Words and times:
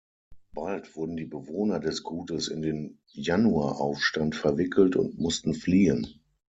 Bald 0.55 0.95
wurden 0.95 1.15
die 1.15 1.27
Bewohner 1.27 1.79
des 1.79 2.01
Gutes 2.01 2.47
in 2.47 2.63
den 2.63 2.97
Januaraufstand 3.11 4.35
verwickelt 4.35 4.95
und 4.95 5.19
mussten 5.19 5.53
fliehen. 5.53 6.19